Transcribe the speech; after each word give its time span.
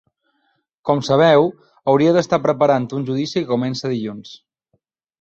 Com 0.89 1.03
sabeu 1.09 1.45
hauria 1.93 2.15
d’estar 2.17 2.41
preparant 2.49 2.91
un 3.01 3.09
judici 3.13 3.41
que 3.41 3.49
comença 3.55 3.97
dilluns. 3.97 4.37